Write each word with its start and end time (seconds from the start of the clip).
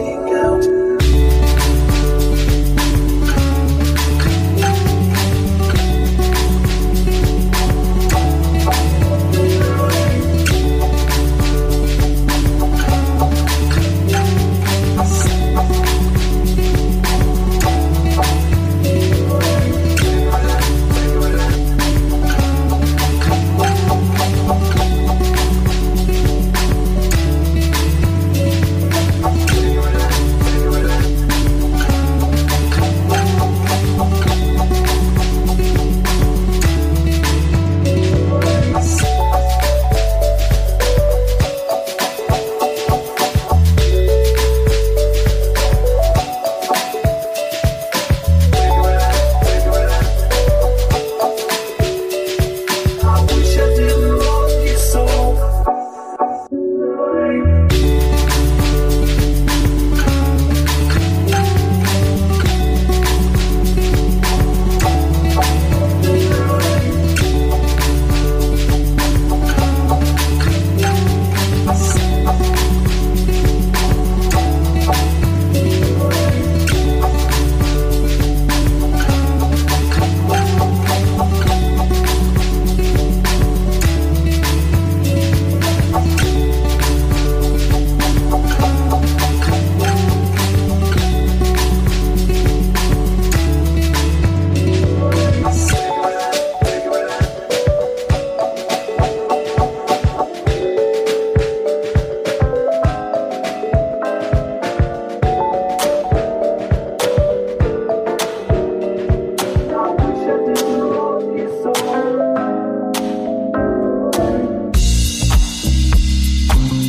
out. 0.00 0.97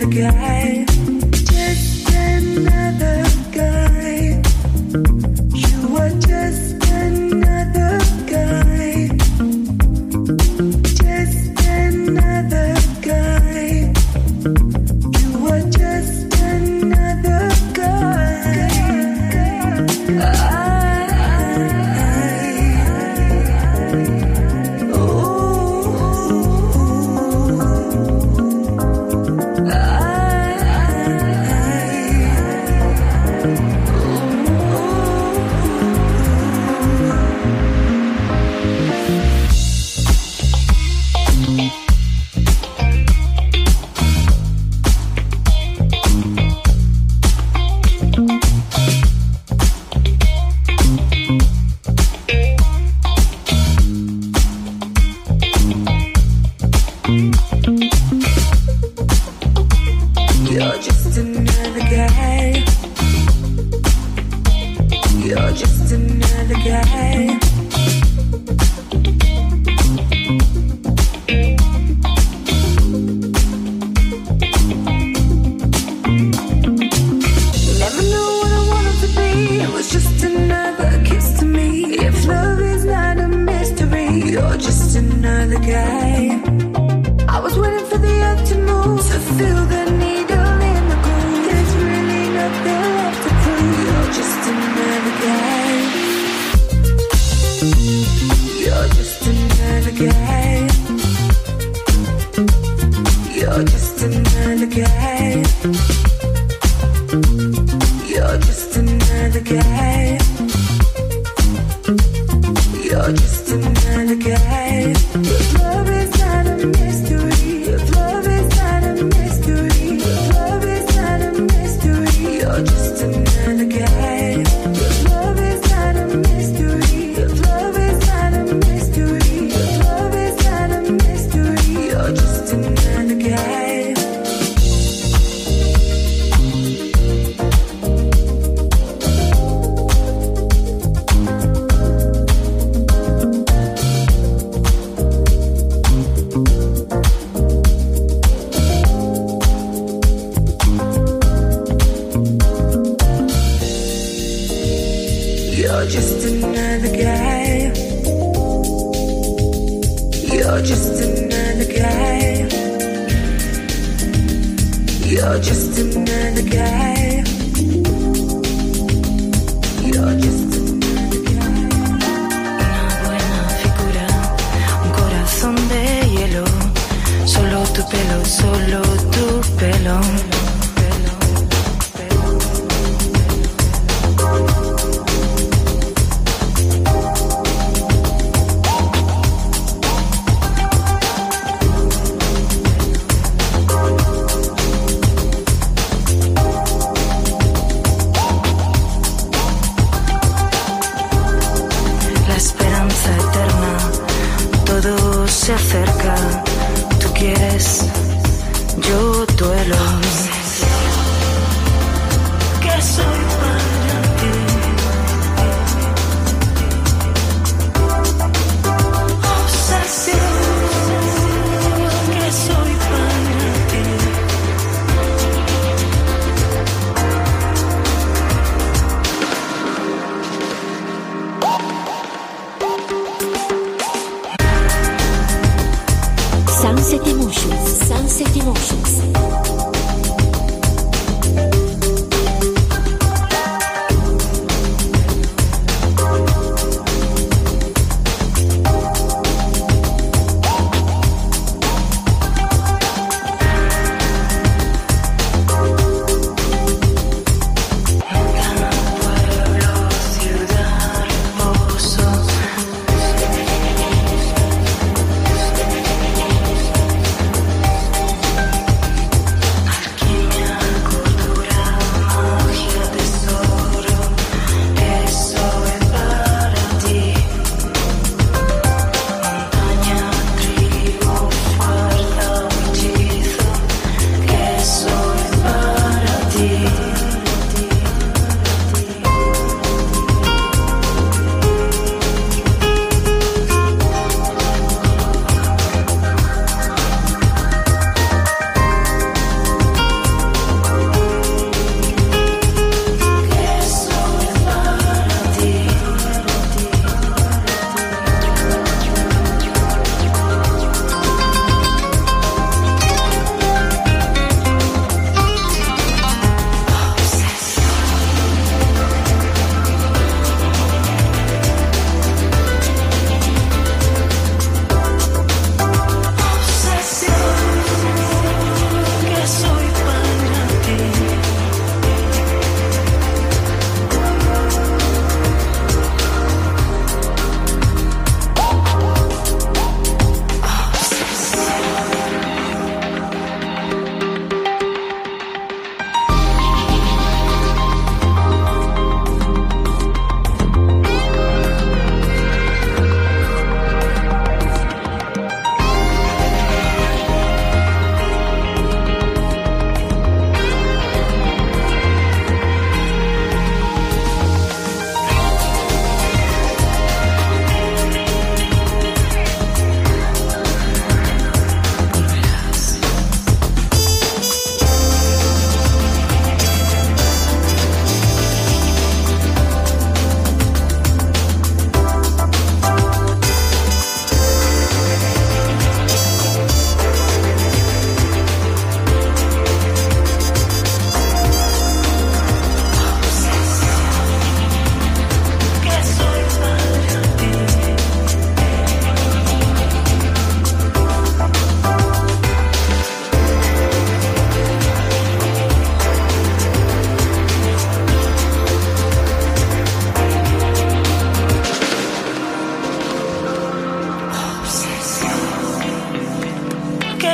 the 0.00 0.06
guy. 0.06 0.99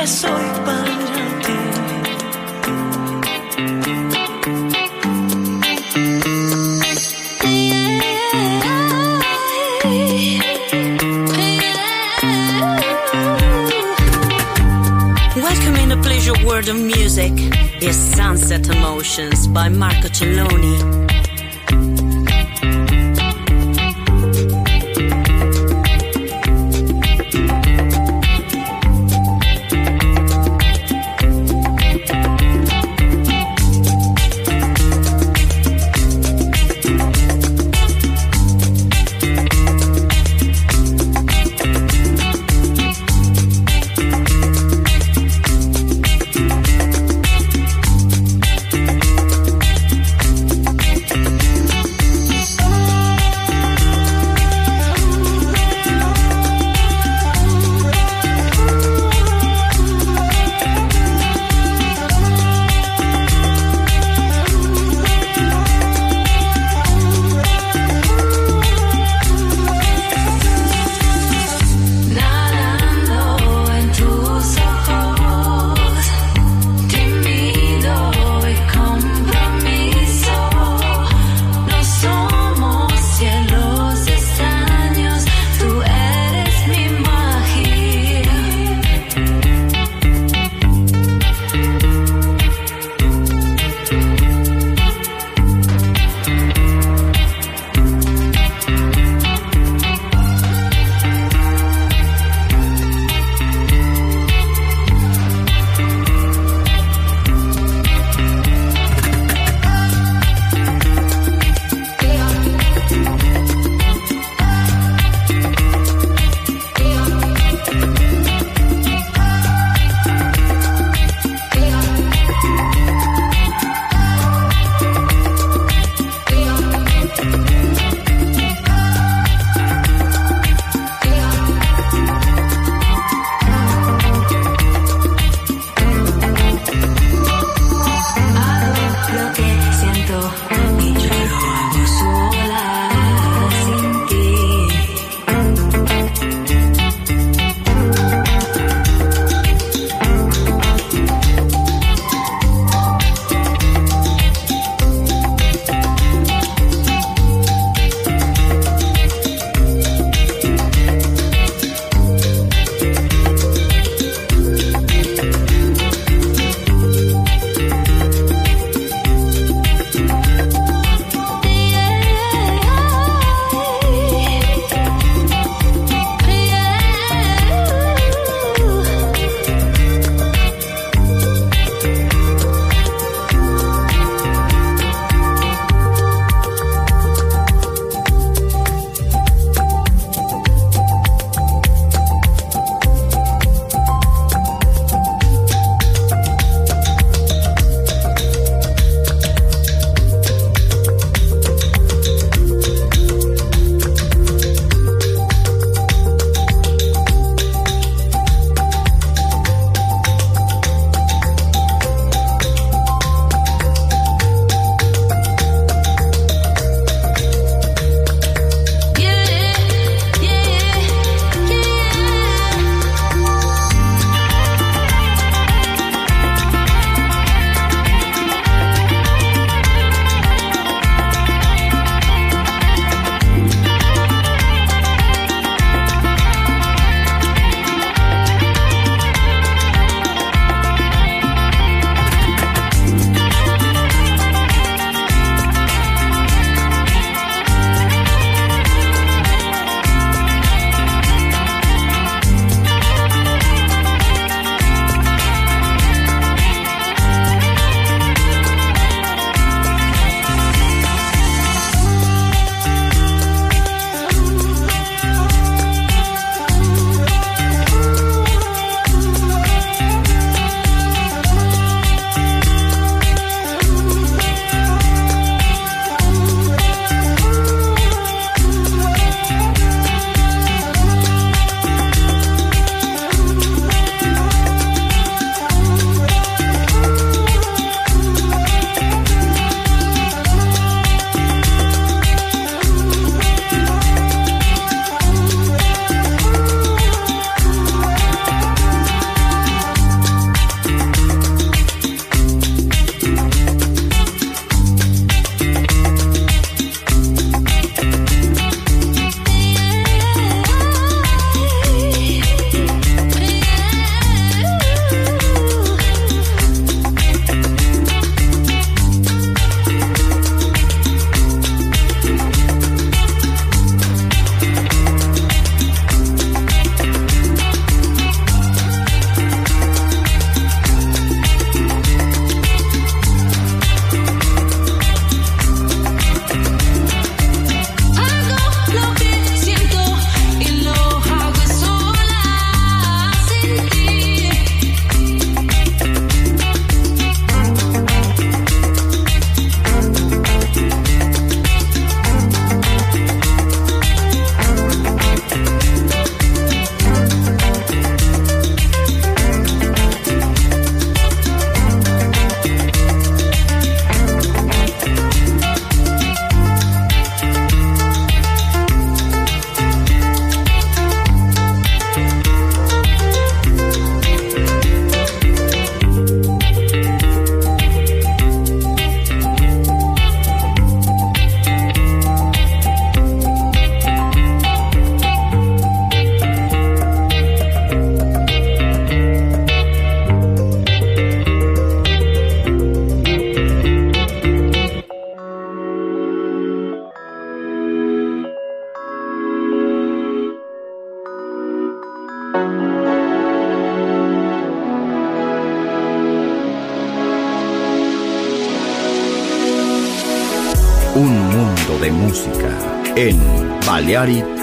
soy 0.05 0.45
para 0.65 0.97
ti. 1.43 1.53
Welcome 15.35 15.75
in 15.77 15.89
the 15.89 15.99
pleasure 16.03 16.33
world 16.45 16.69
of 16.69 16.75
music 16.75 17.33
is 17.81 17.95
Sunset 17.95 18.67
Emotions 18.69 19.47
by 19.47 19.69
Marco 19.69 20.09
Celloni. 20.09 21.16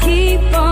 keep 0.00 0.40
on 0.54 0.71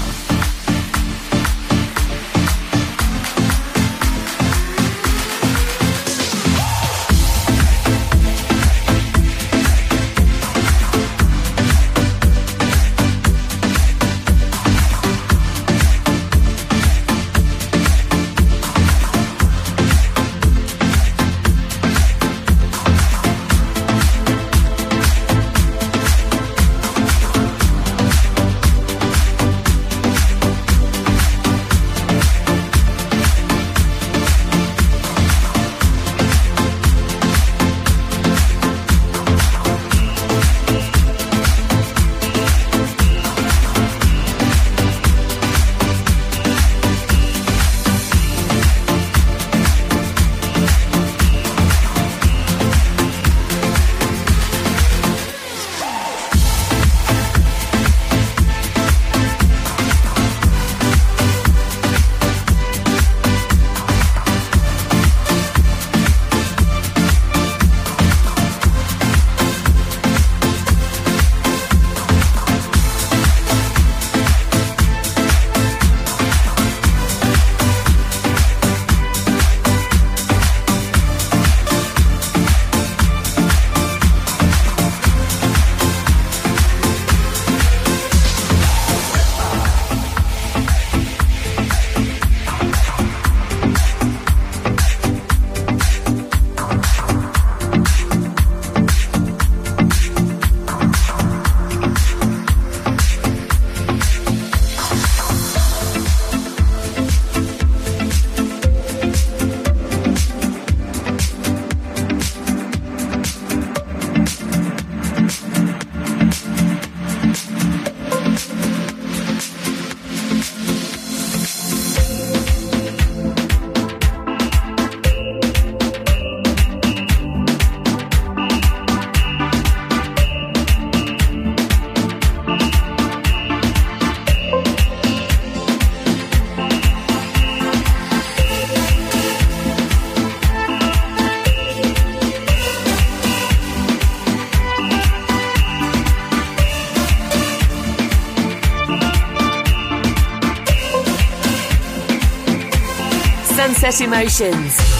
Emotions. 153.99 154.90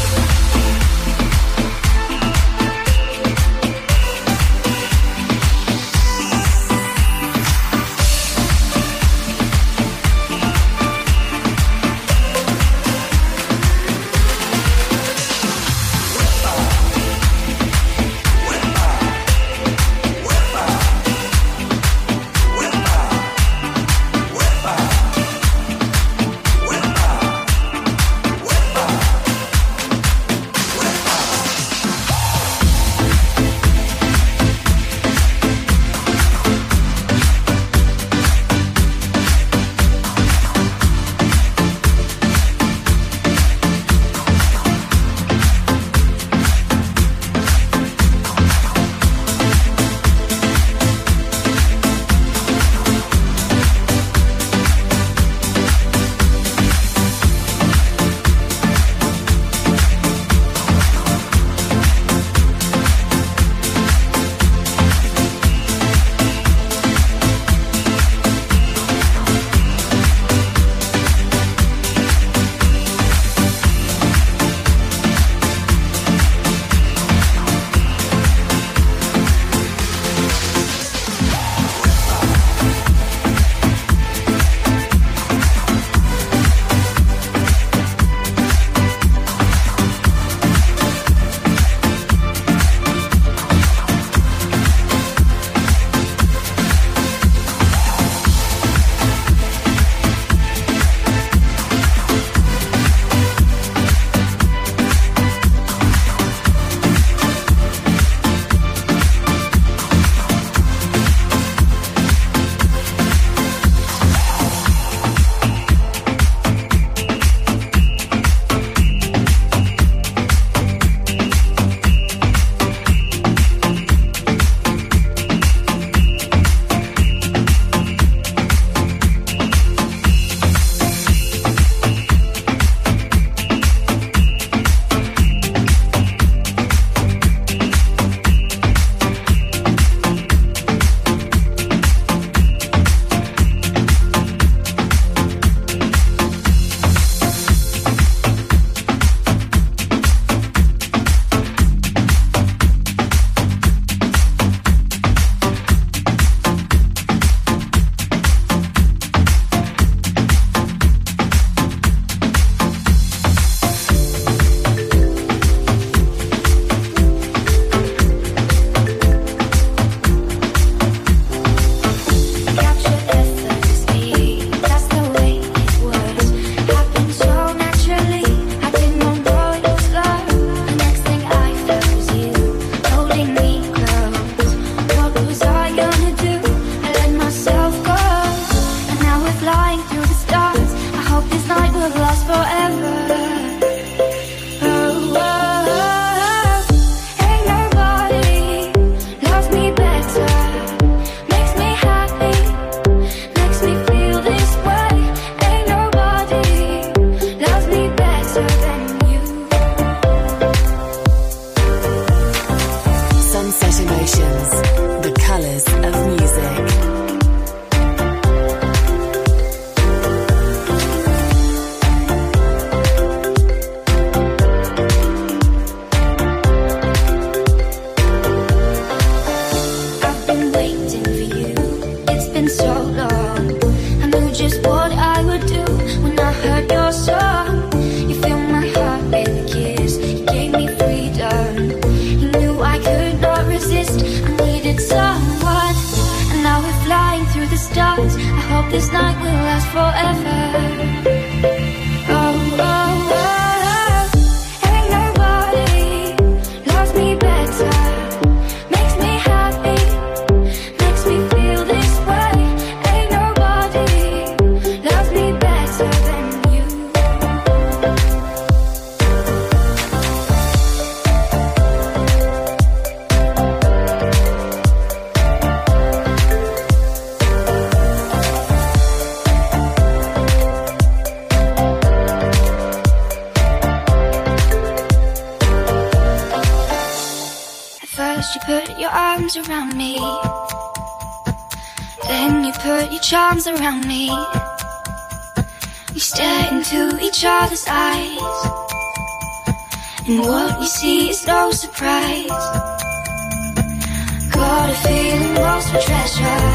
feeling 304.91 305.35
lost 305.35 305.71
for 305.71 305.79
treasure. 305.79 306.50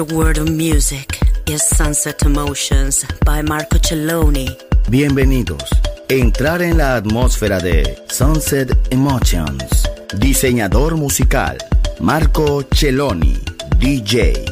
World 0.00 0.38
of 0.38 0.48
Music 0.50 1.20
is 1.46 1.62
Sunset 1.62 2.22
Emotions 2.22 3.04
by 3.26 3.42
Marco 3.42 3.78
Celloni. 3.78 4.48
Bienvenidos. 4.88 5.64
Entrar 6.08 6.62
en 6.62 6.78
la 6.78 6.96
atmósfera 6.96 7.58
de 7.58 7.98
Sunset 8.08 8.74
Emotions. 8.90 9.90
Diseñador 10.18 10.96
musical 10.96 11.58
Marco 12.00 12.64
Celloni, 12.72 13.38
DJ. 13.78 14.51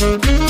Thank 0.00 0.24
you. 0.24 0.49